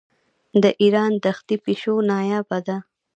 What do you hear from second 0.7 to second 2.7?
ایران دښتي پیشو نایابه